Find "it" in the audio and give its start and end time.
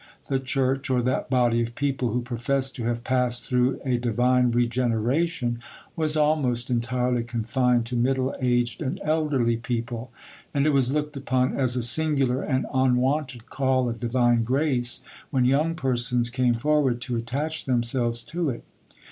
10.65-10.71, 18.49-18.63